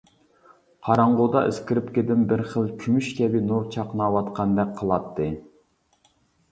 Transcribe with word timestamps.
قاراڭغۇدا 0.87 1.43
ئىسكىرىپكىدىن 1.49 2.25
بىر 2.31 2.43
خىل 2.55 2.73
كۈمۈش 2.81 3.11
كەبى 3.21 3.43
نۇر 3.51 3.69
چاقناۋاتقاندەك 3.77 4.75
قىلاتتى. 4.83 5.31